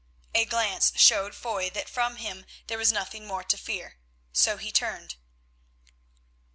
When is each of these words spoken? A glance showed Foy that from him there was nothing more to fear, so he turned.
A 0.33 0.45
glance 0.45 0.93
showed 0.95 1.35
Foy 1.35 1.69
that 1.69 1.87
from 1.87 2.15
him 2.15 2.47
there 2.65 2.79
was 2.79 2.91
nothing 2.91 3.27
more 3.27 3.43
to 3.43 3.55
fear, 3.55 3.99
so 4.33 4.57
he 4.57 4.71
turned. 4.71 5.15